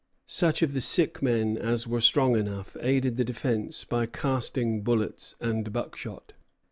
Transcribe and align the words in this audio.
Such 0.25 0.63
of 0.63 0.73
the 0.73 0.81
sick 0.81 1.21
men 1.21 1.59
as 1.59 1.85
were 1.85 2.01
strong 2.01 2.35
enough 2.35 2.75
aided 2.81 3.17
the 3.17 3.23
defence 3.23 3.85
by 3.85 4.07
casting 4.07 4.81
bullets 4.81 5.35
and 5.39 5.71
buckshot. 5.71 6.33